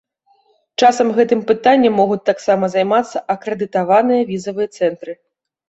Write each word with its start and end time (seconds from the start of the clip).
Часам 0.83 1.11
гэтым 1.17 1.43
пытаннем 1.51 1.93
могуць 2.01 2.17
таксама 2.31 2.71
займацца 2.77 3.23
акрэдытаваныя 3.37 4.21
візавыя 4.33 4.67
цэнтры. 4.77 5.11